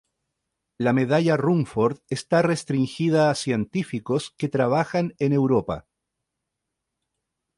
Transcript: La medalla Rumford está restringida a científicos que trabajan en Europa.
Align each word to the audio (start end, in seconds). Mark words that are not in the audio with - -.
La 0.79 0.93
medalla 0.93 1.37
Rumford 1.37 1.99
está 2.09 2.41
restringida 2.41 3.29
a 3.29 3.35
científicos 3.35 4.33
que 4.35 4.49
trabajan 4.49 5.13
en 5.19 5.31
Europa. 5.31 5.85